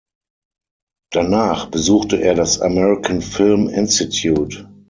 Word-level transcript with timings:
Danach 1.11 1.65
besuchte 1.69 2.17
er 2.19 2.33
das 2.33 2.59
American 2.59 3.21
Film 3.21 3.69
Institute. 3.69 4.67